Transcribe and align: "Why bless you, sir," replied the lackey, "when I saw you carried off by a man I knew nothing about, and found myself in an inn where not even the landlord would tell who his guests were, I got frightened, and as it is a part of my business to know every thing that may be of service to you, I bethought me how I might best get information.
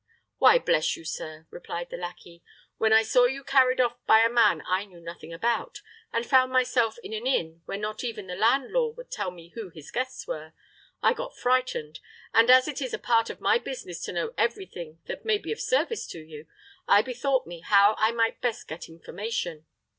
"Why 0.39 0.57
bless 0.57 0.97
you, 0.97 1.05
sir," 1.05 1.45
replied 1.51 1.91
the 1.91 1.95
lackey, 1.97 2.41
"when 2.79 2.91
I 2.91 3.03
saw 3.03 3.25
you 3.25 3.43
carried 3.43 3.79
off 3.79 4.03
by 4.07 4.21
a 4.21 4.29
man 4.31 4.63
I 4.67 4.83
knew 4.85 4.99
nothing 4.99 5.31
about, 5.31 5.83
and 6.11 6.25
found 6.25 6.51
myself 6.51 6.97
in 7.03 7.13
an 7.13 7.27
inn 7.27 7.61
where 7.65 7.77
not 7.77 8.03
even 8.03 8.25
the 8.25 8.33
landlord 8.35 8.97
would 8.97 9.11
tell 9.11 9.29
who 9.29 9.69
his 9.69 9.91
guests 9.91 10.25
were, 10.25 10.53
I 11.03 11.13
got 11.13 11.37
frightened, 11.37 11.99
and 12.33 12.49
as 12.49 12.67
it 12.67 12.81
is 12.81 12.95
a 12.95 12.97
part 12.97 13.29
of 13.29 13.41
my 13.41 13.59
business 13.59 14.01
to 14.05 14.11
know 14.11 14.33
every 14.39 14.65
thing 14.65 14.97
that 15.05 15.23
may 15.23 15.37
be 15.37 15.51
of 15.51 15.59
service 15.61 16.07
to 16.07 16.19
you, 16.19 16.47
I 16.87 17.03
bethought 17.03 17.45
me 17.45 17.59
how 17.59 17.93
I 17.99 18.11
might 18.11 18.41
best 18.41 18.67
get 18.67 18.89
information. 18.89 19.67